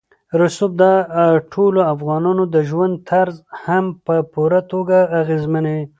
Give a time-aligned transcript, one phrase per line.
[0.41, 0.83] رسوب د
[1.53, 5.85] ټولو افغانانو د ژوند طرز هم په پوره توګه اغېزمنوي.